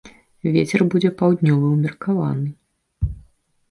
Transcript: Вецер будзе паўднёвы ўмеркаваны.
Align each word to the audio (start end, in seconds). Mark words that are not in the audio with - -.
Вецер 0.55 0.81
будзе 0.93 1.13
паўднёвы 1.21 1.71
ўмеркаваны. 1.77 2.49